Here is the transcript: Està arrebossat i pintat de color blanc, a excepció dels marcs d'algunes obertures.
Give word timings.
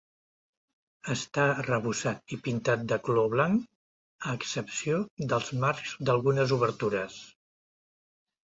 Està 1.15 1.43
arrebossat 1.63 2.33
i 2.37 2.39
pintat 2.47 2.85
de 2.93 2.99
color 3.09 3.29
blanc, 3.35 3.67
a 4.31 4.33
excepció 4.39 5.03
dels 5.35 5.53
marcs 5.67 5.95
d'algunes 6.09 6.59
obertures. 6.61 7.21